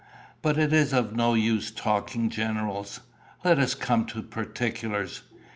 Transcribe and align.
But 0.41 0.57
it 0.57 0.73
is 0.73 0.93
of 0.95 1.15
no 1.15 1.35
use 1.35 1.69
talking 1.69 2.31
generals. 2.31 3.01
Let 3.45 3.59
us 3.59 3.75
come 3.75 4.07
to 4.07 4.23
particulars. 4.23 5.21